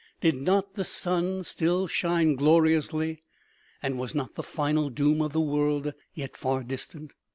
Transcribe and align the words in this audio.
Did 0.19 0.33
not 0.35 0.73
the 0.73 0.83
sun 0.83 1.43
still 1.43 1.85
shine 1.85 2.33
gloriously, 2.33 3.21
and 3.83 3.99
was 3.99 4.15
not 4.15 4.33
the 4.33 4.41
final 4.41 4.89
doom 4.89 5.21
of 5.21 5.31
the 5.31 5.39
world 5.41 5.93
yet 6.15 6.35
far 6.35 6.63
distant 6.63 7.13